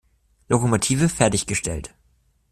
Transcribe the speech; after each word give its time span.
Lokomotive 0.49 1.09
fertiggestellt. 1.09 1.93